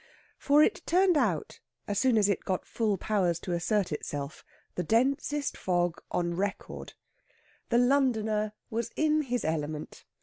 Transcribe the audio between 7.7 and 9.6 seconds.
Londoner was in his